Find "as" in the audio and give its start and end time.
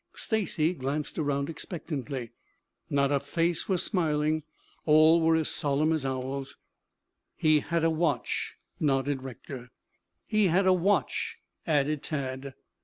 5.35-5.49, 5.93-6.07